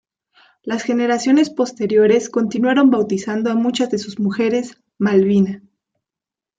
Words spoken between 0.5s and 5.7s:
Las generaciones posteriores continuaron bautizando a muchas de sus mujeres "Malvina".